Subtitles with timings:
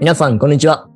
[0.00, 0.88] 皆さん、こんにちは。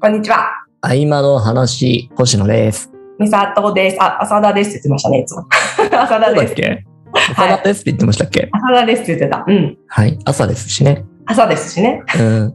[0.00, 0.50] こんにちは。
[0.80, 2.90] 合間の話、星野です。
[3.18, 3.96] みさとです。
[4.02, 5.46] あ、 浅田ですって言ってましたね、いつも。
[5.78, 6.32] 浅田です。
[6.32, 6.84] そうだっけ？
[7.14, 9.44] 朝田ですって言ってましたっけ、浅田ですって言ってた。
[9.46, 9.78] うん。
[9.86, 10.18] はい。
[10.24, 11.04] 朝ですしね。
[11.26, 12.02] 朝ですしね。
[12.18, 12.54] うん。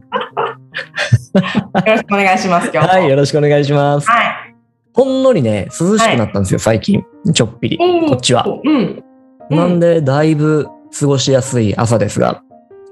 [1.86, 2.92] ろしくお願いします、今日も。
[2.94, 3.08] はい。
[3.08, 4.08] よろしくお願いします。
[4.10, 4.54] はい。
[4.94, 7.02] ほんのりね、涼しくなったんですよ、最近。
[7.32, 7.78] ちょっぴり。
[7.80, 8.44] うんこっちは。
[8.46, 8.74] うん。
[9.50, 10.68] うんなんで、だいぶ
[11.00, 12.42] 過ごしやすい朝ですが、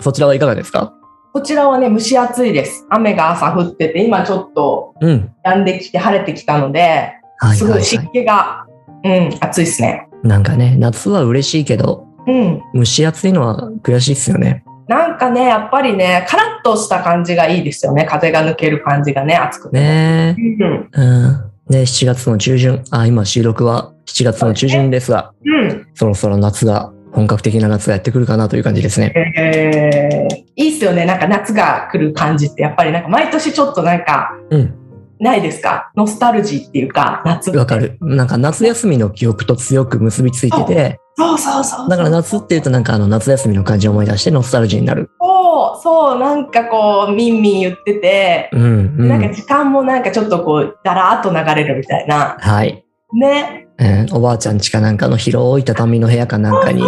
[0.00, 0.94] そちらはいかがですか？
[1.36, 2.86] こちらはね、蒸し暑いです。
[2.88, 5.34] 雨が朝降ってて、今ちょっとうん。
[5.44, 8.66] 止んできて晴れてきたので、はいはい、すごい湿は気が、
[9.04, 10.08] うん、暑いですね。
[10.24, 10.26] い。
[10.26, 12.62] なんかね、夏は嬉しいけど、うん。
[12.74, 14.64] 蒸し暑いのは悔しいっすよね。
[14.88, 18.06] なんかね、やっぱりね、カラッとした感じがいいですよね。
[18.06, 19.78] 風が抜ける感じがね、暑くて。
[19.78, 20.88] ねうん。
[20.96, 20.98] え。
[21.02, 21.50] うん。
[21.68, 22.82] で、7月の中旬。
[22.90, 25.86] あ、今収録は7月の中旬ですが、うん。
[25.92, 29.12] そろそろ夏が、本格的な夏がやってくるかなという感じですね。
[29.36, 31.04] えー、いいっすよね。
[31.04, 34.74] なんか夏が来る感じって、やっぱりなんか毎年ちょっとなんか、うん。
[35.18, 35.92] ないですか？
[35.96, 37.78] ノスタルジーっていうか、夏わか。
[37.78, 37.96] る。
[38.02, 41.88] なんか夏休みの記憶と強く結びついてて、そうそうそう。
[41.88, 45.10] だから夏って言うとなんかあの夏休みの感じを思い出してノスタルジーになる。
[45.18, 48.66] そう、そう、なんかこう、ミンミン言ってて、うん、う
[49.04, 49.08] ん。
[49.08, 52.36] なんか時間もなんかちょっとこう、だらーっと流れるみたいな。
[52.38, 52.84] はい。
[53.14, 53.68] ね。
[53.78, 56.82] うんおばあちゃん家かなんかの広い畳の部屋かなんかに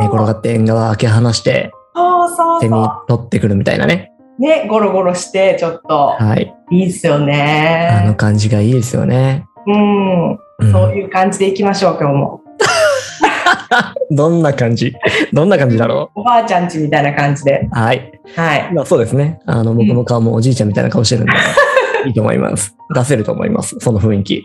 [0.00, 1.70] 寝転がって縁側開け放して
[2.28, 4.12] そうそうセミそ取ってくるみたいなね。
[4.38, 4.42] う。
[4.42, 6.54] ね、ゴロゴロして、ちょっと、はい。
[6.70, 8.14] いいっすよあのね。
[8.16, 9.46] 感じがいいですよね。
[9.66, 10.30] うん。
[10.32, 10.38] うん
[10.72, 12.40] そういう感じでいきましょう、今日も。
[14.10, 14.94] どんな感じ？
[15.32, 17.68] どんな感じだろおばあちゃんちみたいな感じで。
[17.72, 18.12] うはい。
[18.34, 18.72] はい。
[18.72, 19.38] まあそうですね。
[19.46, 21.32] あの、僕の顔もおじいちゃんみたいな顔してるんで、
[22.06, 22.76] いいと思います。
[22.94, 23.76] 出せると思います。
[23.78, 24.44] その雰囲気。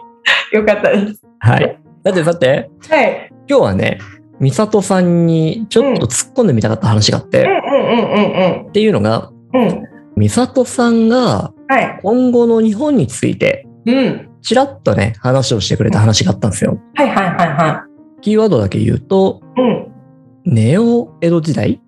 [0.52, 1.22] よかったです。
[1.40, 1.78] はい。
[2.04, 3.30] だってさて、はい。
[3.50, 3.98] 今日はね、
[4.40, 9.68] 美里さんにちょっと突っ込んでみたかった話があって、うんうんうんっていうのが、うんうん。
[9.70, 9.84] うん。
[10.18, 12.00] 美里さんがはい。
[12.02, 14.30] 今後の日本について、うん。
[14.42, 16.80] ちらっとね、話をしてくれた話があったんですよ。
[16.96, 17.86] はいはいはいは
[18.22, 19.62] キーワードだけ言うと、い。
[19.62, 20.54] うん。
[20.54, 21.82] ネオ江戸時代？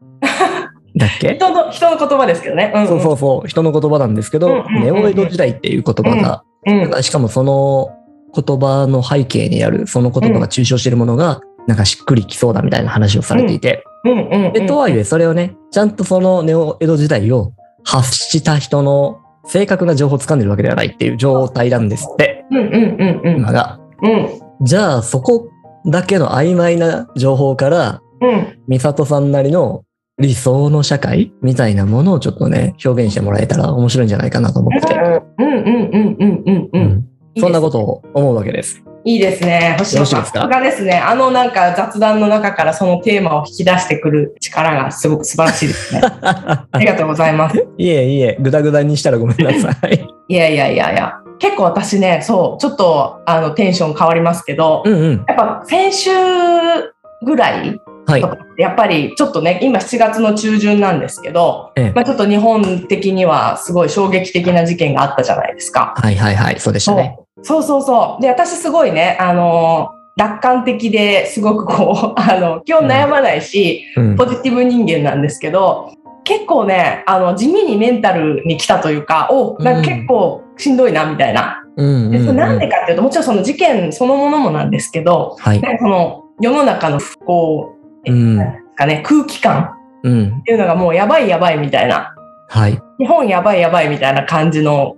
[0.98, 1.36] だっけ？
[1.36, 2.72] 人の、人の言葉ですけどね。
[2.74, 6.82] うん、そうそうそう、人の言葉なんですけど、うんうんうんうんネオ江戸時代っていう言葉が、うん。
[6.84, 7.90] なんかしかもその
[8.34, 13.84] 言葉の背景にある、その言葉が抽象しているものが、なんかしっくりきそうだみたいな話をされていて。
[14.54, 17.54] でとはいえそれをね、ちゃんとそのネオ江戸時代を
[17.84, 23.38] 発した人の正確な情報を掴んでるわけではないっていう状態なんですって、うんうんうんうん。
[23.38, 23.80] 今が。
[24.02, 24.28] うん。
[24.62, 25.50] じゃあそこ
[25.86, 28.60] だけの曖昧な情報から、うん。
[28.68, 29.84] 美里さんなりの
[30.18, 34.94] 理想の社会みたいなものをちょっとね、表現してもらえたら面白いんじゃないかなと思ってて。
[34.94, 36.70] うんうんうんうんうんう。
[36.74, 38.85] うんんいいですそんなことを思うわけです。
[39.08, 39.76] いいですね。
[39.78, 40.26] 星野さん。
[40.26, 40.98] さすがですね。
[40.98, 46.02] あのなんか雑談の中からそのテーマを引き出してくる力がすごく素晴らしいですね。
[46.04, 47.68] ありがとうございます。
[47.78, 50.08] いえいえ、ぐだぐだにしたらごめんなさい。
[50.28, 51.14] いやいやいやいや。
[51.38, 55.26] 結構私ね、そう、ちょっとあのテンション変わりますけど、うんうん。
[55.28, 56.10] やっぱ先週
[57.24, 58.24] ぐらいはい
[58.58, 65.94] やっぱりちょっとね、今7月の中旬なんですけど、ええまあ、ちょっと日本的にはすごい衝撃的な事件があったじゃないですか。
[65.98, 66.60] はいはいはい。
[66.60, 67.20] そうでしたね。
[67.42, 68.22] そうそうそう。
[68.22, 75.92] で、私すごいね、あの楽観的ですごくこう、 あの、基本悩まないし、うんポジティブ人間なんですけど、
[76.24, 81.62] 結構ね、あの、地味にメンタルに来たというか、お、なんか結構しんどいな、みたいな。
[81.78, 85.62] うんなんでかっていうと、もちろんその事件そのものもなんですけど、はい。
[85.80, 87.75] その世の中のこう、
[88.12, 88.40] うん
[88.76, 89.74] かね、空気感
[90.04, 90.40] うん。
[90.40, 92.14] っていうのがもうやばいやばいみたいな、
[92.50, 92.80] はい。
[93.00, 94.96] 日本やばいやばいみたいな感じの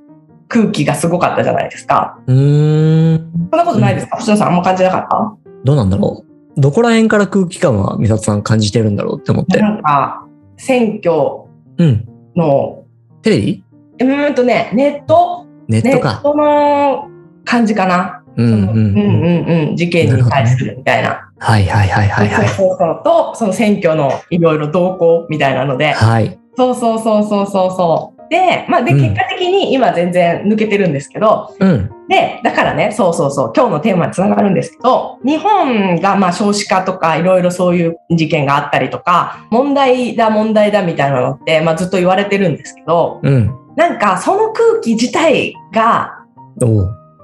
[0.48, 2.20] 空気がすごかったじゃないですか。
[2.28, 3.32] うーん。
[3.52, 5.38] そんなことないですか、星野さんあんま感じなかった？
[5.64, 6.24] どうなんだろ
[6.56, 6.62] う？
[6.62, 9.60] どこら辺から空気感は美里さん感じてるんだろうって思って。
[9.62, 10.26] なんか、
[10.58, 11.48] 選挙
[11.78, 12.08] うん。
[12.36, 12.84] の、
[13.22, 13.64] テレビ？
[14.00, 15.46] うーんとね、ネット？
[15.68, 16.20] ネッネットか。
[16.24, 17.08] トの
[17.46, 18.24] 感じかな。
[18.36, 18.76] うんうんうんうん。
[18.76, 19.76] うんうん。
[19.76, 21.27] 事件に対するみたいな。
[21.40, 22.48] はいはいはいはいはい。
[22.50, 25.94] そうそうそうと、その選挙のいろいろ動向みたいなので。
[25.94, 26.40] はい。
[26.56, 28.18] そうそうそうそうそうそう。
[28.30, 31.90] で、まあ、で、うん結果的に今全然抜けてるんですけど、うん。
[32.10, 43.54] で、だからね、そうそうそう、今日のテーマにつながるんですけど、日本がまあ少子化とかいろいろそういう事件があったりとか、問題だ問題だみたいなのって、まあずっと言われてるんですけど、うん。
[43.76, 46.14] なんかその空気自体が。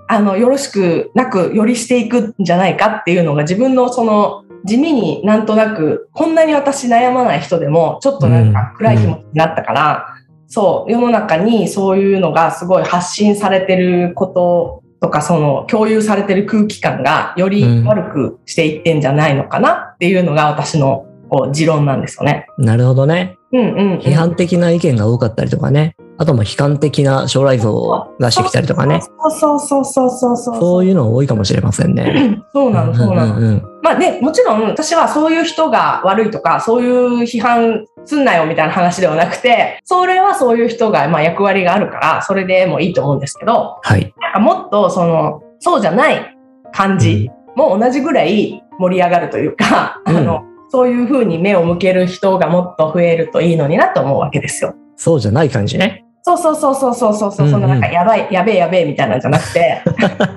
[0.07, 10.07] あの、よろしくなくよりしていくんじゃないかっていうのが自分のその地味になんとなく、こんなに私悩まない人でも、ちょっとなんか暗い気持ちになったから、
[10.47, 19.01] そう、世の中にそういうのがすごい発信されてることとか、その共有されてる空気感がより悪くしていってん。
[19.01, 22.45] じゃないのかなっていうのが私のこう持論なんですよね。
[22.59, 23.39] なるほどね。
[23.51, 23.99] うんうん、うん。
[23.99, 25.95] 批判的な意見が多かったりとかね。
[26.19, 29.01] あとも悲観的な将来像を出してきたりとかね。
[29.01, 30.59] そうそうそうそうそうそう。
[30.59, 32.43] そういうの多いかもしれませんね。
[32.53, 33.39] そうなの、そうなの。
[33.39, 44.13] んんうんまあね、もちろん私はそういう人が悪いとか、そういう批判すんなよみたいな話ではなくて、それはそういう人が、まあ役割があるから、それでもいいと思うんですけど、はい。
[44.21, 46.37] なんかもっとその、そうじゃない
[46.71, 54.73] 感じも同じぐらい盛り上がるというか、うんあの、そういうふうに目を向ける人がもっと増えるといいのになと思うわけですよ。
[54.95, 56.03] そうじゃない感じね。
[56.23, 59.83] そうそうそうそうそうそうそう、うんうんそのなんかやばい、やべえやべえみたいなんじゃなくて、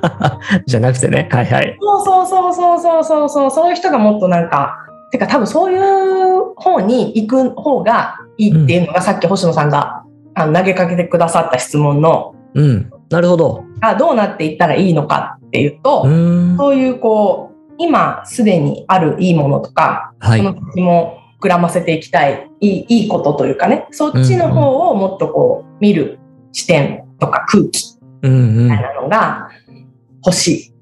[0.67, 1.27] じゃなくてね。
[1.33, 1.79] はいはい。
[1.81, 4.77] そうそうそうそうそうそうそう、そういう人がもっとなんか、
[5.11, 10.03] てか多分そういう方に行く方がいいっていうのが、さっき星野さんが
[10.35, 12.91] あの投げかけてくださった質問の、うん。
[13.09, 13.65] なるほど。
[13.81, 16.57] あどうなっていったらいいのかっていうと、う。
[16.59, 20.55] そういうこう、今すでにあるいいものとか、はいその。
[20.55, 26.19] 先も膨らませていきたい、いいいいことというかね、そっちの方をもっとこう見る
[26.53, 28.83] 視点とか空気みたい。
[28.83, 29.51] なのが
[30.25, 30.73] 欲しい。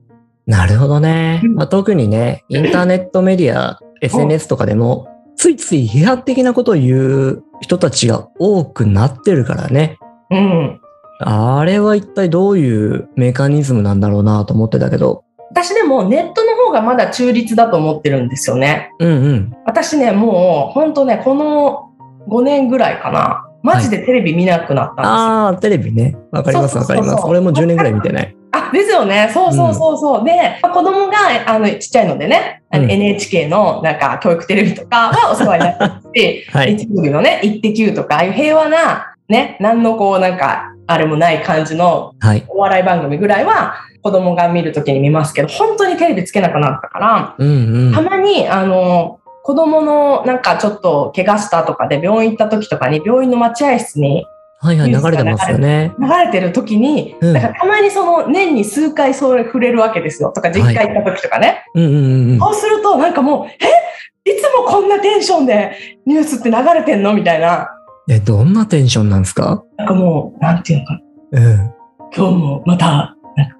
[0.47, 1.41] なるほどね。
[1.43, 9.99] うんまあ、特にね、インターネットメディア、SNS とかでも、ついつい批判的なことを言う人たちが多くなってるからね。
[10.31, 10.81] うん。
[11.21, 15.24] あれは一体どういうメカニズムなんだろうなと思ってたけど。
[15.55, 18.91] 私でもネットの方がまだ中立だと思ってるんですよね。
[18.99, 19.57] うんうん。
[19.65, 21.93] 私ね、もう本当ね、この
[22.29, 23.49] 5年ぐらいかな。
[23.63, 25.09] マジでテレビ見なくなったんですよ。
[25.09, 26.17] ああ、テレビね。
[26.33, 27.25] わかりますわかります。
[27.25, 28.37] 俺も10年ぐらい見てない。
[28.51, 29.31] あ、ですよね。
[29.33, 30.25] そうそうそうそう。
[30.25, 31.15] で、まあ子供が、
[31.47, 36.77] あの、ちっちゃいのでね、うん NHK のなんか教育テレビとかは お世話になってるし、はい。
[36.77, 42.45] 日曜日のね、イッテ Q とか、ああいう平和な、ね、何のこう、なんか、あれもない感じのはい。
[42.49, 47.93] お笑い番組ぐらいは、子供が見るときに見ますけど、本当にテレビつけなくなったから、うんうん。
[47.95, 54.27] たまに、あの、子供のなんかちょっと怪我したとかで病院行った時とかに病院の待合室に
[54.61, 55.93] はいはい、流れてますよね。
[55.99, 60.33] 流れてる時に、うんだからたまにその年に数回それ触れるわけですよ。
[60.33, 61.67] とか実家行った時とかね。
[61.75, 62.39] うんうんうんうん。
[62.39, 64.31] そうするとなんかもう、え？
[64.31, 67.13] いつもこんなテンションでニュースって流れてんの？
[67.13, 67.69] みたいな。
[68.09, 69.63] え、どんなテンションなんですか？
[69.77, 71.01] なんかもう、なんていうのか
[71.33, 71.57] うん。
[71.57, 71.75] な。
[72.17, 73.14] 今日もまた、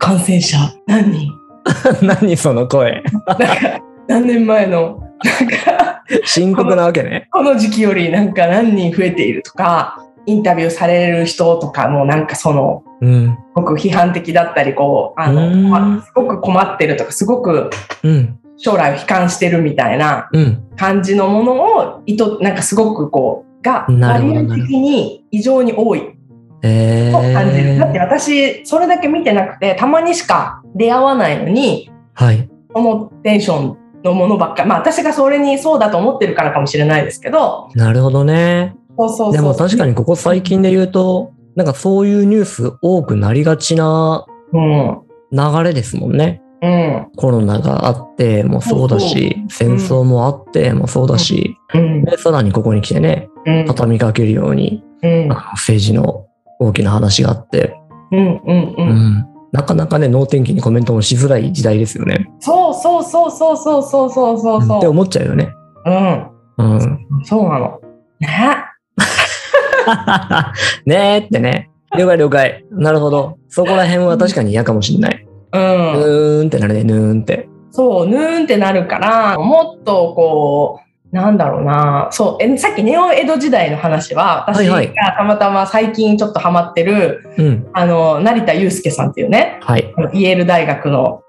[0.05, 1.33] 感染者何人？
[2.07, 3.03] 何その声？
[3.27, 7.27] なんか何年前の、なんか、深刻なわけね。
[7.33, 13.29] この時期よりなんか何人増えているとか、インタビューされる人とかもなんかその、うん。
[13.31, 17.71] すごく批判的だったり、こう、あの、すごく困ってるとか、すごく
[18.03, 18.39] うん。
[18.59, 20.65] 将来を悲観してるみたいなうん。
[20.77, 26.14] 感じのものを、意図、なんかすごくこう、が、割合的に異常に多い
[26.65, 27.79] えと感じる。
[27.79, 28.03] だってー。
[28.03, 32.49] 私、それだけ見てなくて、たまにしか出会わないのに、はい。
[32.75, 38.75] そのテンションのものばっかり、まあ私がそれにそうだと思ってるからかもしれないですけど、なるほどね。
[38.99, 39.33] そうそうそう。
[39.33, 45.01] でも確かにここ最近で言うと、なんかそういうニュース多くなりがちなうん。
[45.33, 46.41] 流れですもんね。
[46.63, 47.09] うん。
[47.17, 52.05] コロナがあってもそうだし、戦争もあってもそうだし、うん。
[52.05, 53.65] でさらにここに来てね、うん。
[53.67, 55.33] 畳みかけるように、うん。
[55.33, 56.24] あの政治の
[56.65, 57.77] 大きな話があって、
[58.13, 58.19] うん。
[58.19, 58.75] うん。
[58.75, 58.75] う。
[58.79, 62.29] うんんなかなかね、能天気にコメントもしづらい時代ですよね。
[62.41, 64.87] そうそうそうそうそうそうそうそううんって。
[64.89, 65.49] 思っちゃうよね。
[65.87, 66.27] うん。
[66.59, 66.99] うん。
[67.25, 67.81] そうなの。
[68.19, 68.29] ね。
[70.87, 71.71] ねーってね。
[71.97, 72.65] 了解了解。
[72.73, 73.37] なるほど。
[73.49, 75.27] そこら辺は確かに嫌かもしんない。
[75.53, 75.57] う。
[75.57, 77.49] うんーんってなるね、ぬーんって。
[77.71, 80.84] そう、ぬーんってなるから、もっとこう、
[81.15, 82.09] なんだろうな。
[82.11, 87.71] そう、えさっきネオ江戸時代の話は、私はいはいがたまたま最近ちょっとハマってる、うん。
[87.73, 89.95] あの、成田悠介さんっていうね、はい。
[90.13, 91.23] イェール大学の。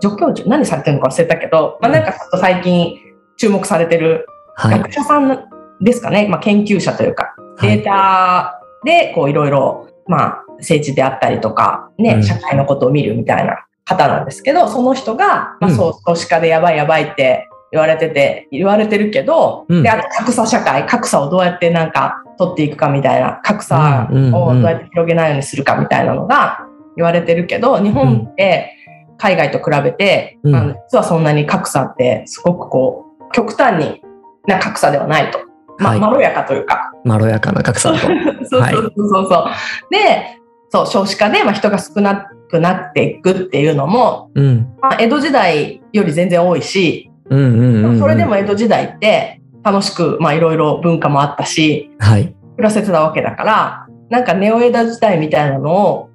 [0.00, 2.98] 助教授、何されてるのか忘れたけど、まあ、なんかちょっと最近
[3.38, 4.78] 注目されてるはい。
[4.78, 5.48] 学者さん
[5.80, 24.14] ですかね、まあ、研究者というか、はいデータでこういろいろ、まあ、政治であったりとか、ね、うん社会のことを見るみたいな方なんですけど、その人が、まあ、うんそう、少子化でやばいやばいって言われてて、言われてるけど、うんで、あと格差社会、格差をどうやってなんか取っていくかみたいな、格差を
[24.54, 28.72] どうやって広げないようにするかみたいなのが言われてるけど、日本って
[29.18, 34.02] 海外と比べて、うんあの実はそんなに格差ってすごくこう、極端に
[34.46, 35.40] な格差ではないと。
[35.78, 36.92] まはいまろやかというか。
[37.04, 37.98] まろやかな格差と。
[38.48, 39.46] そうそうそうそうそう。
[39.90, 40.38] で、
[40.70, 44.74] そう、少子化で、まあ、人が少なくなっていくっていうのも、うん。
[44.80, 47.07] まあ、江戸時代より全然多いし。
[47.28, 52.34] それでも江戸時代って楽しく、まあ、いろいろ文化もあったし、はい。
[52.56, 56.10] 暮らせてたわけだから、なんかネオ江戸時代みたいなのを、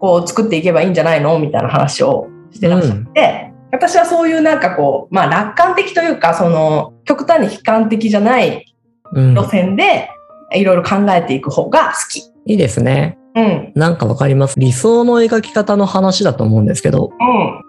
[0.00, 8.64] こう作っていけばいいんじゃないのみたいな話をしてらっしゃって、私はそういうなんかこう、まあ楽観的というか、その極端に悲観的じゃない
[9.12, 9.34] うん。
[9.34, 10.10] 路線で
[10.52, 12.20] いろいろ考えていく方が好き。
[12.46, 13.18] いいですね。
[13.34, 13.72] うん。
[13.74, 14.54] なんかわかります。
[14.58, 17.62] 理想の描き方の話だと思うんですけど、うん。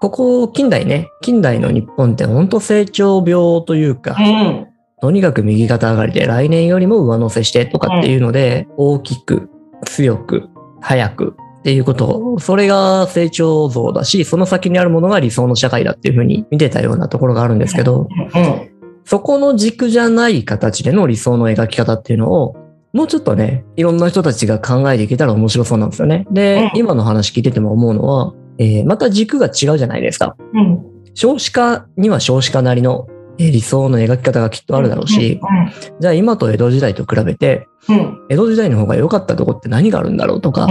[0.00, 4.66] ここ近代ね、近代の日本って本当成長病というか、うん。
[5.00, 9.48] とにかく右肩上がりで来年よりも上乗せしてとかっていうので、大きく、
[9.84, 10.48] 強く、
[10.80, 18.70] 早くっていうこと、それが成長像だし、その先にあるものが理想の社会だっていうふうに見てたようなところがあるんですけど、うん。
[19.04, 22.56] そこの軸じゃない形での理想の描き方っていうのを、
[22.92, 26.26] もうちょっとね、いろんな人たちが考えていけたら面白そうなんですよね。
[26.30, 30.36] で、うん今の話聞いてても思うのは、えーまた軸が違うじゃないですか。
[30.54, 30.82] うん。
[31.14, 33.06] 少子化には少子化なりの、
[33.38, 35.40] えー理想の描き方がきっとあるだろうし、
[36.00, 37.68] じゃあ今と江戸時代と比べて。
[38.28, 40.66] 江戸時代の方が良かったとこって何があるんだろうとか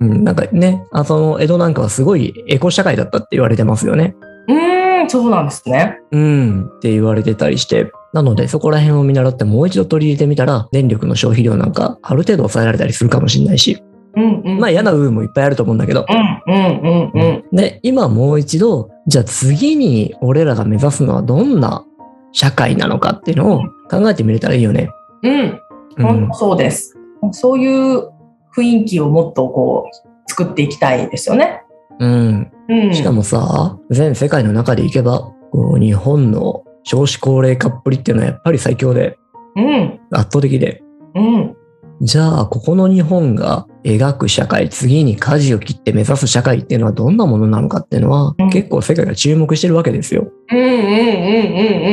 [0.00, 0.24] う、ん。
[0.24, 4.14] なんかね、あその江戸なんかはすごいエコ社会だったって言われてますよね。
[4.48, 5.98] うーん、そうなんですね。
[6.12, 7.92] うん、って言われてたりして。
[8.12, 13.82] なので、そこら辺を見習ってもう一度取り入れてみたら、電力の消費量なんかある程度抑えられたりするかもしれないし、
[14.16, 14.42] うん。
[14.44, 14.58] うん。
[14.58, 16.06] まあ嫌な部分もいっぱいあると思うんだけど。
[16.08, 16.54] うん。
[16.54, 17.10] うん。
[17.14, 17.22] うん。
[17.22, 17.56] うん。
[17.56, 21.84] で、今もう一度、じゃあ次に俺らが目指すのはどんな
[22.32, 24.90] 社会なのかっていうのを考えてみれたらいいよね。
[25.22, 25.60] うん。
[25.98, 26.34] うん本当。
[26.34, 26.96] そうです。
[27.32, 28.08] そういう
[28.56, 31.62] 雰囲気をもっとこう、作っていきたいですよね。
[31.98, 32.52] うん。
[32.68, 32.94] うん。
[32.94, 39.18] しかもさ、全世界の中でいけば、こう日本の少子高齢化っぷりっていうのはやっぱり最強で
[39.56, 40.00] うん。
[40.12, 40.82] 圧倒的で、
[41.14, 41.56] うん。
[42.00, 50.32] じゃあここの日本が描く社会、次に舵を切って目指す社会っていうのはどんなものなのかっていうのは、うん結構世界が注目してるわけですよ。
[50.50, 50.78] うんうんうんう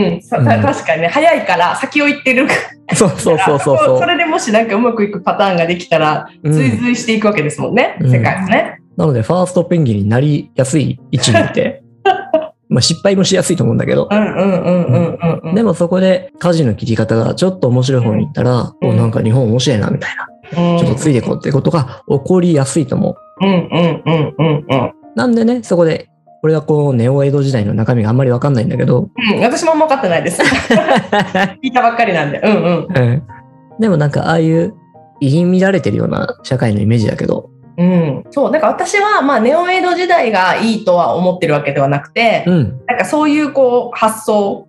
[0.09, 0.21] んうん。
[0.21, 2.53] 確かにね、早いから先を行ってるか
[2.87, 2.95] ら。
[2.95, 8.79] そうそうそうそうそう それでもしなんかうまくいくパターンができたら、うん追随していくわけですもんね、うん世界もね。
[8.95, 11.83] なので、ファーストペンギンになりやすい位置にいて、
[12.69, 14.09] まあ失敗もしやすいと思うんだけど。
[15.53, 20.15] でもそこで舵の切り方がちょっと面白い方に行ったら、うんおなんか日本面白いなみたい
[20.53, 23.15] な、うん、ちょっとついていこうってことが起こりやすいと思う。
[25.15, 26.09] なんでね、そこで、
[26.41, 30.41] これはこう、ネオ江戸時代の中身があんまりわかんないんだけど、うん、私も分かってないです。
[30.43, 32.39] 聞いたばっかりなんで。
[32.39, 32.87] うんうん。
[32.95, 33.23] うん
[33.79, 34.73] でもなんかああいう
[35.19, 42.81] 入り乱れてるような社会のイメージだけど、うん、そう、なんか私は、まあ、ネオエド時代がいいとは思ってるわけではなくて、うん。
[42.87, 44.67] なんかそういうこう、発想。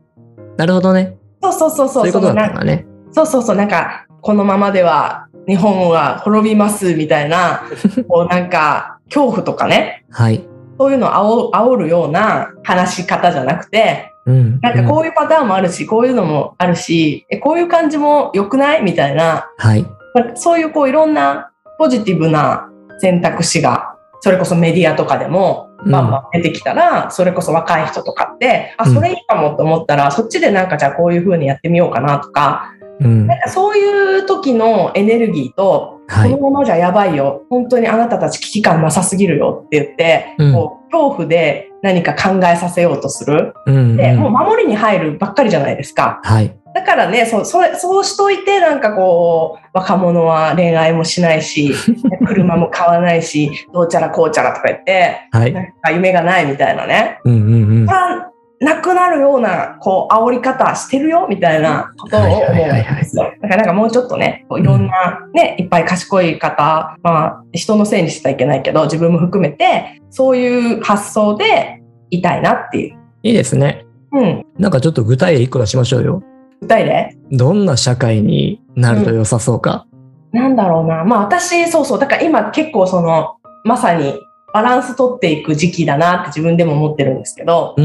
[0.57, 1.17] なるほどね。
[1.43, 2.11] そうそうそうそう。
[2.11, 7.63] そうそうそうそう、なんか、このままでは日本は滅びますみたいな、
[8.09, 10.47] こうなんか、恐怖とかね、はい。
[10.79, 14.61] そういうのを煽煽るような話し方じゃなくて、うん。
[14.61, 18.83] なんかこういうパターンもあるし、こういうのもあるし、えこういう感じも良くない？
[18.83, 19.83] みたいな、はい。
[20.15, 33.27] まあそういうこういろんなポジティブな選択肢が、それこそメディアとかでもバンバン出てきたら、それこそ若い人とかって、あ、うんそれいいかもと思ったら、そっちでなんかじゃあこういう風にやってみようかなとか、うん。
[33.27, 43.53] なんかそういう時のエネルギーと、はいこのままじゃやばいよ、本当にあなたたち危機感なさすぎるよって言って、うんこう恐怖で何か考えさせようとする。
[43.67, 43.97] うん。
[43.97, 46.21] で、もううん守りに入るばっかりじゃないですか。
[46.25, 46.57] はい。
[46.89, 51.75] だからね、そう、それ、そうしといて、なんかこう、若者は恋愛もしないし、
[52.27, 55.53] 車も買わないし、どうちゃらこうちゃらとか言って、はい。
[55.53, 57.19] なんか夢がないみたいなね。
[57.25, 57.91] うんうんうん。
[57.91, 58.31] あ
[58.61, 63.35] なくなるような、こう、煽り方してるよ、みたいなことを思うんですよ。
[63.43, 72.99] だからなんかもうちょっとね、こういろんな、ね、いっぱい賢い方、まあ、人のせいにしてはいけないけど、自分も含めて、そういう発想でいたいなっていう。
[73.25, 73.85] いいですね。
[74.13, 74.47] うん。
[74.59, 76.23] なんかちょっと具体例一個出しましょうよ。
[76.61, 79.87] 具体例どんな社会になると良さそうか。
[80.33, 81.05] なんだろうな。
[81.05, 81.99] まあ私、そうそう。
[81.99, 84.15] だから今結構その、まさに
[84.53, 87.85] バランス取っていく時期だなって自分でも思ってるんですけど、うー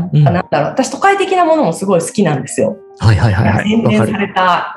[0.00, 0.10] ん。
[0.12, 0.70] うんなんだろう。
[0.70, 2.76] 私都会的なものもすごい好きなんですよ。
[2.98, 3.64] はいはいはいはい。
[3.68, 4.18] 洗練さ。
[4.18, 4.74] れた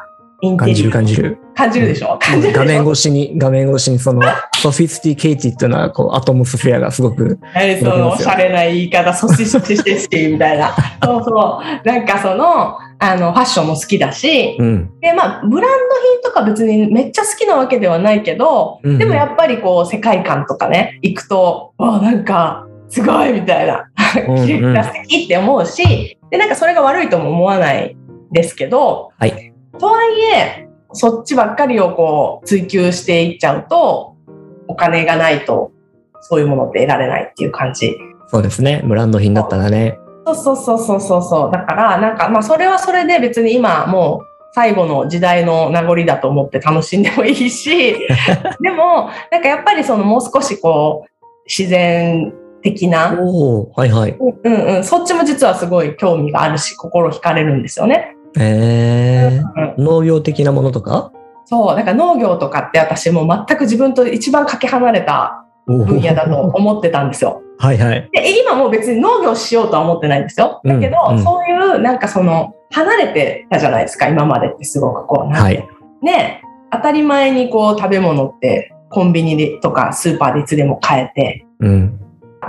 [0.58, 1.38] 感じる感じる。
[1.54, 2.18] 感じるでしょ？
[2.20, 2.66] 感じるでしょ？
[2.66, 4.24] 画面越しに、画面越しにその、
[4.56, 10.74] sophisticated な、こう、 atmosphere がすごく、何そのおしゃれな言い方、そししてしてしてみたいな。
[11.04, 11.88] そうそう。
[11.88, 15.00] なんかその、あの、ファッションも好きだし、うん。
[15.00, 23.90] で、まあ、ブランド品とか別にめっちゃ好きなわけではないけど、うんうんでもやっぱりこう、世界観とかね、行くと、わあ、なんか、すごいみたいな、
[24.46, 27.98] キレが素敵って思うし、で、なんかそれが悪いとも思わない
[28.32, 34.16] ですけど、はいとはいえ、そっちばっかりをこう、追求していっちゃうと、
[34.68, 35.72] お金がないと、
[36.20, 37.96] そういうものって得られないっていう感じ。
[38.28, 38.84] そうですね。
[38.86, 39.98] ブランド品だったらね。
[40.26, 41.52] そうそうそうそうそうそう。
[41.52, 47.96] だから、なんか、まあ、それはそれで別に今、もう、最後の時代の名残だと思って楽しんでもいいし、
[48.62, 51.10] でも、なんかやっぱりそのもう少しこう、
[51.48, 53.18] 自然的な、
[53.76, 54.18] はいはい。
[54.44, 58.16] うんうん、そっちも実はすごい興味があるし、心惹かれるんですよね。
[58.40, 61.12] えうんー、農業的なものとか？
[61.46, 67.41] そう、だから農業とかって私もう全く自分と一番かけ離れた分野だと思ってたんですよ。
[67.62, 68.10] はいはい。
[68.12, 70.62] で、今もう別に農業しようとは思ってないんですよ。
[70.66, 75.68] だけど、うんうんそういうなんかその、離れてたじゃないですか、今までってすごくこう、はい。
[76.02, 76.42] ね、
[76.72, 82.00] 当たり前にこう食べ物ってコンビニでとかスーパーでいつでも買えて、うん。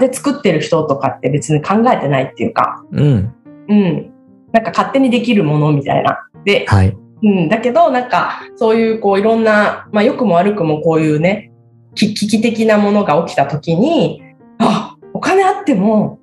[0.00, 3.35] で、作ってる人とかって別に考えてないっていうか、うん。
[3.69, 4.12] うん。
[4.52, 6.26] なんか勝手にできるものみたいな。
[6.47, 6.97] で、はい。
[7.23, 7.49] うん。
[7.50, 11.52] だけど、なんか、そういうこういろんな、まあ良くも悪くもこういうね、
[11.95, 14.23] き危機的なものが起きた時に、
[14.59, 14.91] あ、お
[15.23, 16.19] 金あっても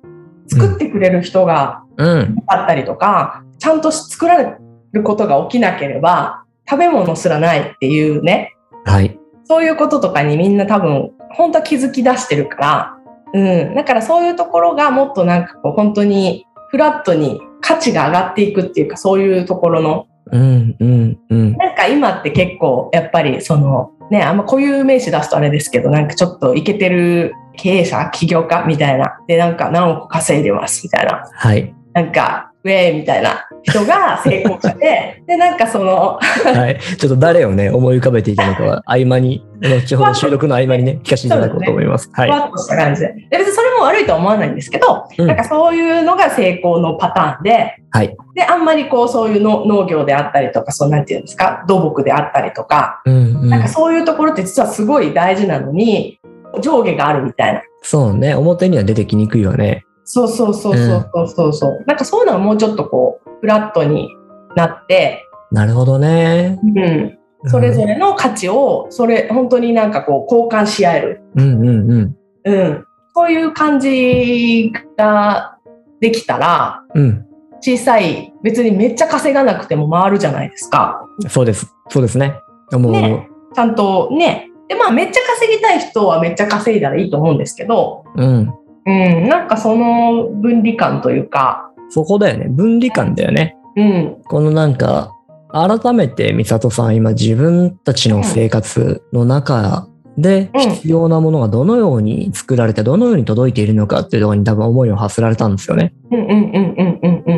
[0.46, 2.36] 作ってくれる人がうん。
[2.46, 4.56] あったりとか、ちゃんと作られ
[4.92, 8.54] ることが起きなければ、食べ物すらないっていうね、
[8.86, 9.18] はい。
[9.44, 12.96] そういうこととかにみんな多分、本当は気づき出してるから、
[13.34, 13.74] うん。
[13.74, 20.76] だからそういうところがもっとなんかこう本当にフラットに価値が上がっていくっていうか、そういうところの、うん。
[20.80, 21.18] うん。
[21.28, 21.56] うん。
[21.56, 31.74] なんか今って結構やっぱりその、ね、あんま固有名詞出すとあれですけど、なんかちょっとイケてる経営者、起業家みたいな、で、なんか何億稼いでますみたいな、はい。
[31.92, 36.78] なんか、ウェみたいな人が成功者で、 で、なんかその、はい。
[36.98, 42.10] ちょっと誰をね、思い浮かべていたのかは、合間に、後ほど収録の合間にね、聞かせていただこうと思います。
[42.12, 42.30] はい。
[42.30, 43.14] ふわっとした感じで。
[43.30, 48.16] で別にそれも悪いとは思わないんですけど、うんなんかそういうのが成功のパターンで、はい。
[48.34, 53.14] で、あんまりこうそういうの農業であったりとか、そうなんていうんですか、土木であったりとか、うん。
[53.14, 53.68] うんなんか。
[53.68, 56.18] そういうところって実はすごい大事なのに、
[56.60, 57.62] 上下があるみたいな。
[57.82, 58.34] そうね。
[58.34, 59.84] 表には出てきにくいよね。
[60.12, 61.84] そうそうそうそうそうそうそう。
[61.86, 64.08] なんかそういうのがもうちょっとこう、フラットに
[64.56, 66.58] なって、なるほどね。
[66.64, 67.48] うん。
[67.48, 71.22] それぞれの価値を、それ、本当になんかこう、交換し合える。
[71.36, 72.16] うんうんうん。
[72.44, 72.84] うん。
[73.14, 75.58] そういう感じが
[76.00, 77.26] できたら、うん。
[77.60, 81.06] 小さい、別にめっちゃ稼がなくても回るじゃないですか。
[81.28, 81.72] そうです。
[81.88, 82.34] そうですね。
[82.72, 84.50] もう、ねちゃんとね。
[84.68, 88.52] で、まあめっちゃ稼ぎたい人はめっちゃ稼いだらいいと思うんですけど、うん。
[88.86, 92.48] うん、なんかその分離感というか、そこだよね。
[92.48, 93.56] 分離感だよね。
[93.76, 95.12] うん、このなんか、
[95.52, 105.92] 改めて美里さん、今自分たちの生活の中でうん必要なものがどのように作られて、どのように届いているのかっていうところに多分思いを発せられたんですよね。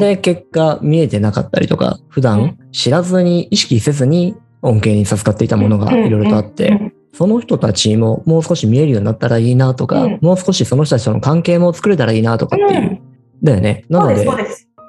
[0.01, 12.81] で、結果見えてなかったりとか、普段知らずに意識せずに恩恵に授かっていたものがいろいろとあって、その人たちももう少し見えるようになったらいいなとか、うんもう少しその人たちとの関係も作れたらいいなとかっていう。
[12.81, 13.85] うんだよね。
[13.89, 14.27] なので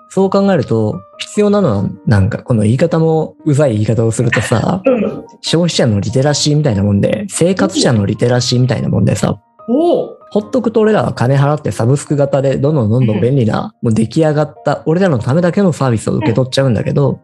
[0.10, 5.26] そう、考えると、必要なのは、なんか、この言い方もうざい言い方をするとさ、うん。
[5.42, 10.18] 消費者のリテラシーみたいなもんで、生活者のリテラシーみたいなもんでさ、おお。
[10.32, 17.20] ほっとくと俺らは金払ってサブスク型でどんどんどんどん便利な、もう出来上がった、俺らのためだけのサービスを受け取っちゃうんだけど。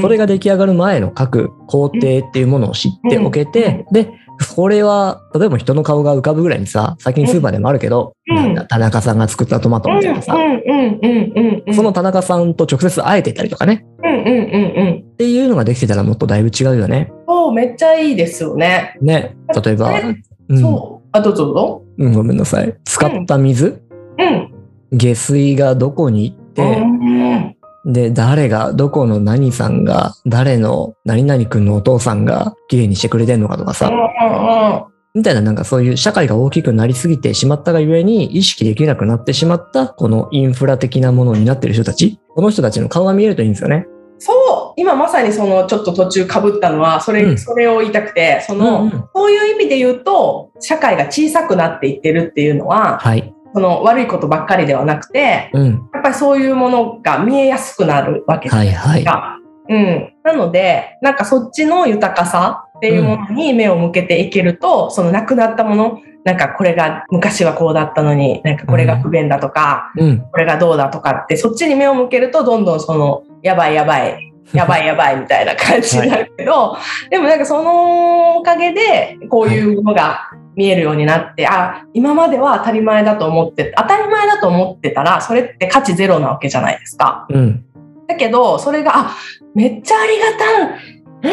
[0.00, 4.10] それが出来上がる前の各工程っていうものを知っておけて、で、
[4.40, 11.74] それは、例えば人の顔が浮かぶぐらいにさ、最近スーパーでもあるけど、うんなんだ、田中さんが作ったトマトみたいなさう、んうんうんうんうん。
[11.74, 15.04] その田中さんと直接会えてたりとかね、うんうんうんうん。
[15.12, 17.12] っていうのができてたらもっとだいぶ違うよね。
[17.28, 18.96] そう、めっちゃいいですよね。
[19.02, 19.36] ね。
[19.62, 20.14] 例えば、え
[20.48, 20.99] うん、そう。
[21.12, 21.82] あ、どうぞどうぞ。
[21.98, 22.76] うん、ごめんなさい。
[22.84, 23.82] 使った水、
[24.18, 24.54] うん。
[24.92, 33.90] 下水がどこに行って、うんで、誰が、どこの何さんが、誰の何々くんのお父さんが綺麗にしてくれてんのかとかさ、
[35.14, 43.86] みたいななんかそういう社会が大きくなりすぎてしまったがゆえに意識できなくなってしまったこのインフラ的なものになってる人たち、この人たちの顔が見えるといいんですよね。
[44.20, 53.34] そう今まさにそのちょっと途中かぶったのはそれ,、うんそれを言いたくてその、うんうんそういう意味で言うと社会が小さくなっていってるっていうのははい。
[53.52, 55.66] その悪いことばっかりではなくてうん。
[55.92, 59.04] やっぱりそういうものが見えやすくなるわけですはいはい。
[59.68, 70.20] うん、なのでなんかそっちの豊かさっていうものに目を向けていけると、そのなくなったものなんかこれが昔はこうだったのになんかこれが不便だとか、うん。
[70.30, 76.76] これがどうだとかってそっちに目を向けるとどんどんそのやばいやばいやばいやばいみたいな感じになるけど、
[77.08, 87.26] でもなんかそのおかげでこういうものが見えるようになって、あ今までは当たり前だと思って当たり前だと思ってたらそれって価値ゼロなわけじゃないですか。
[87.30, 87.64] うん。
[88.08, 89.16] だけどそれがあ
[89.54, 91.32] めっちゃありがたい、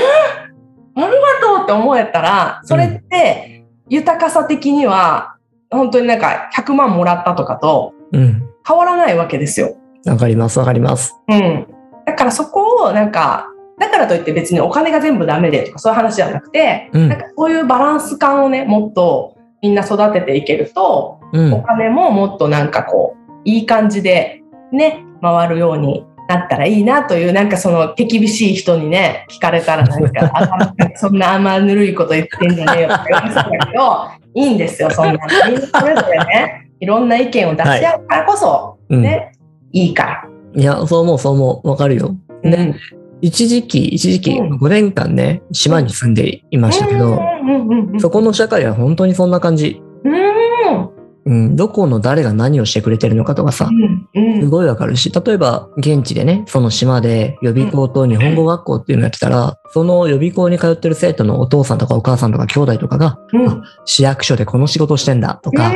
[0.96, 5.38] うん、ありがとうって思えたらそれって豊かさ的には
[5.72, 8.43] 本当になんか100万もらったとかとうん。
[8.67, 9.78] 変わらないわけですよ。
[10.06, 11.15] わかります、わかります。
[11.30, 11.67] うん。
[12.08, 24.41] だからそこをなんか、だからといって別にお金が全部ダメでとかそういう話じゃなくて、うんなんかそういうバランス感をね、もっとみんな育てていけると、うんお金ももっとなんかこう、いい感じで
[24.72, 35.20] ね、回るようになったらいいなという、なんかその手厳しい人にね、聞かれたらなんか、 あそんな甘ぬるいこと言ってんじゃねえよって言われそうだけど、いいんですよ、そんなの。
[35.50, 39.02] みんなそれぞれね、いろんな意見を出し合うからこそ、うん。
[39.02, 39.34] ね、
[39.74, 40.37] いいから。
[40.58, 41.70] いや、そう思う、そう思う。
[41.70, 42.15] わかるよ。
[42.43, 42.76] ね。
[43.22, 44.58] 一時期、一時期、うん。
[44.58, 49.82] 5年間ね、島に住んでいましたけど、うんうんうんうんそこの社会は本当にそんな感じ。
[50.04, 50.89] うん。
[51.26, 54.41] うん、どこの誰が何をしてくれてるのかとかさ、うんうん。
[54.41, 63.63] すごいわかるし、例えば現地でね、その島で予備校と日本語学校っていうのやってたら、その予備校に通ってる生徒のお父さんとかお母さんとか兄弟とかが、うん。
[63.86, 65.74] 市役所でこの仕事してんだとか、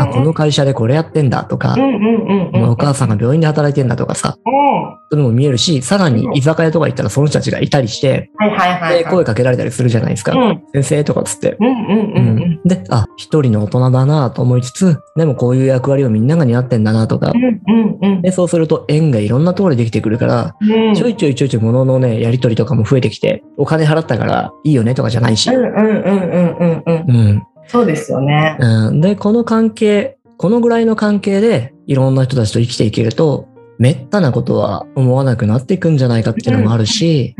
[0.00, 1.76] あこの会社でこれやってんだとか
[2.54, 4.36] お母さんが病院で働いてんだとかさ、
[5.10, 8.30] そういうのも見えるし、さらに居酒屋とか行ったらその人たちがいたりして、
[8.90, 10.32] で、声かけられたりするじゃないですか。
[10.32, 10.62] うん。
[10.74, 11.56] 先生とかつって。
[12.64, 17.32] で、あ、一人の大人だなと思いつつ、でもこういう役割をみんなが担ってんだなとか、
[18.22, 20.94] で、そうすると縁がいろんなところでできてくるから、うん。
[20.94, 25.50] ちょいちょいちょいちょい物のね、やりとりとかも増えてきて、お金払ったからいいよねとかじゃないし。
[27.74, 27.92] うんうんうんうんうんうんうん。
[27.92, 28.56] そうですよね。
[28.58, 33.46] うん、で、この関係、このぐらいの関係でいろんな人たちと生きていけると、
[33.78, 37.36] めったなことは思わなくなっていくんじゃないかっていうのもあるし、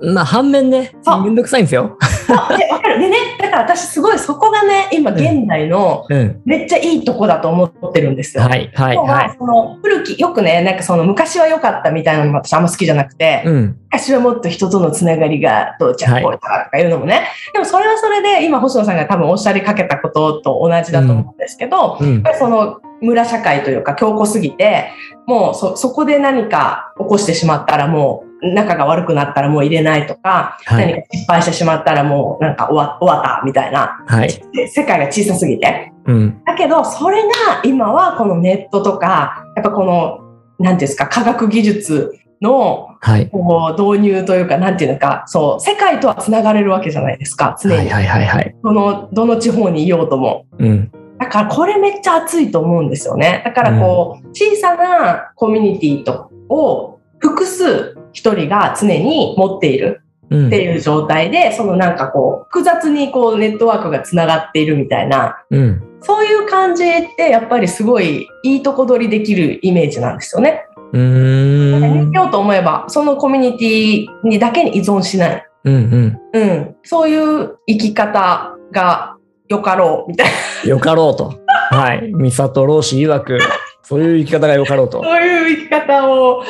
[0.00, 0.14] うん。
[0.14, 0.92] まあ反面ね、
[1.24, 1.96] めんどくさいんですよ。
[2.28, 2.56] わか
[2.88, 3.00] る。
[3.00, 6.42] でね、だから私すごいそこがね、今現代のうん。
[6.44, 8.42] めっちゃいいとこだと思ってるんですよ。
[8.42, 13.76] はい、はい、その古き、よくね、なんかその昔は良かったみたいなのも私あんま好きじゃなくて、うん。
[13.90, 24.90] 昔はもっと人とのつながりがどうちゃはいこうとかいうのもね、でもそれはそれで今星野さんが多分おっしゃりかけたことと同じだと思うんですけど、うんやっぱりその村社会というか強固すぎて、
[25.26, 34.28] もうそ、そこで何か起こしてしまったらもう仲が悪くなったらもう入れないとか、はい何か失敗してしまったらもうなんか終わ終わったみたいな、はい。
[34.52, 35.92] で世界が小さすぎて。
[36.06, 36.42] うん。
[36.44, 37.28] だけど、それが
[37.64, 40.20] 今はこのネットとか、やっぱこの、
[40.58, 43.28] なんていうんですか、科学技術のはい。
[43.30, 47.76] こう導入というか、なんていうのか、そう、世界とはつながれるわけじゃないですか、常に。
[47.76, 48.56] はい、はい、はい、はい。
[48.62, 50.46] どの、どの地方にいようとも。
[50.58, 50.90] うん。
[51.18, 53.42] だからこれめっちゃ熱いと思うんですよね。
[53.44, 65.82] だからこう、小さなコミュニティとを複数一人が常に持っているうんっていう状態で、そのなんかこう、複雑にこうネットワークがつながっているみたいな、うん。
[66.02, 70.66] そういう感じってやっぱりすごいいいとこ取りできるイメージなんですよね。
[70.92, 72.10] うーん。
[72.10, 75.46] 似ようと思えば、そのコミュニティにだけに依存しない。
[75.64, 76.20] うん、うん。
[76.32, 76.76] うん。
[76.84, 79.16] そういう生き方が
[79.48, 80.26] よかろうみたい
[80.64, 80.70] な。
[80.70, 81.40] よかろうと。
[81.70, 82.12] はい。
[82.12, 83.38] ミサト老子曰く、
[83.82, 85.02] そういう生き方がよかろうと。
[85.04, 86.42] そういう生き方を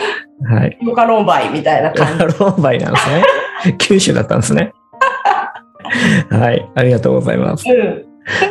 [0.45, 0.79] はい。
[0.81, 2.19] よかろうばいみたいなよ感じ。
[2.19, 3.25] かろうばいなんですね。
[3.79, 4.73] 九州だったんですね。
[6.31, 6.71] はい。
[6.75, 7.65] ありがとうございます。
[7.69, 8.05] うん。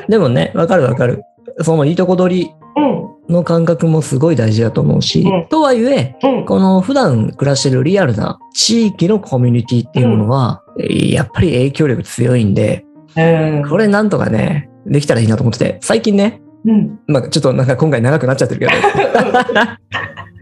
[0.10, 1.22] でもね、わかるわかる。
[1.62, 3.34] そのいいとこ取りうん。
[3.34, 6.46] の感覚もすごい大事だと思うし、うんとはいえ、うん。
[6.46, 13.22] この普段暮らしてるリアルな地域のコミュニティっていうものは、えーやっぱり影響力強いんで、う
[13.66, 13.70] ん。
[13.70, 17.00] これなんとかね、できたらいいなと思ってて、最近ね、うん。
[17.08, 18.72] まあちょっとなんか今回長くなっちゃってるけど、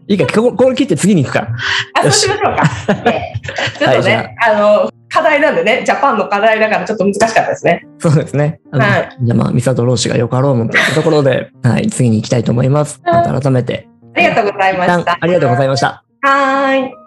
[0.07, 1.47] いいか、こここれ切って次に行くか。
[1.93, 2.93] あ、そうしましょうか。
[3.09, 3.33] ね
[3.79, 7.87] ちょっとはいあの、課題なんでね、ジャパンの課題だからちょっと難しかったですね。
[7.99, 8.59] そうですね。
[8.71, 13.01] はいじゃあまあ、ミサト老子がよかろうもんといったところで、はい、次に行きたいと思います。
[13.03, 15.17] また改めて、ありがとうございました。
[15.19, 16.03] ありがとうございました。
[16.21, 17.04] はーい。